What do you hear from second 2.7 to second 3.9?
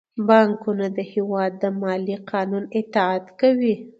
اطاعت کوي.